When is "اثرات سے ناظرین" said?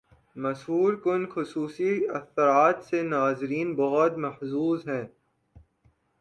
2.07-3.75